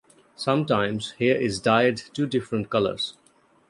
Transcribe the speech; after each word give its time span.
Sometimes 0.35 1.11
hair 1.19 1.39
is 1.39 1.59
dyed 1.59 1.95
two 1.95 2.25
different 2.25 2.71
colours. 2.71 3.13